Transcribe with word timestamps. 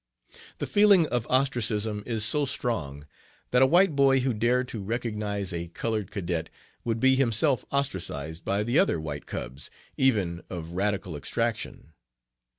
"'The 0.57 0.65
feeling 0.65 1.05
of 1.09 1.27
ostracism 1.29 2.01
is 2.07 2.25
so 2.25 2.43
strong 2.43 3.05
that 3.51 3.61
a 3.61 3.67
white 3.67 3.95
boy 3.95 4.19
who 4.21 4.33
dared 4.33 4.67
to 4.67 4.81
recognize 4.81 5.53
a 5.53 5.67
colored 5.67 6.09
cadet 6.09 6.49
would 6.83 6.99
be 6.99 7.13
himself 7.15 7.63
ostracized 7.69 8.43
by 8.43 8.63
the 8.63 8.79
other 8.79 8.99
white 8.99 9.27
cubs, 9.27 9.69
even 9.97 10.41
of 10.49 10.71
radical 10.71 11.15
extraction.' 11.15 11.93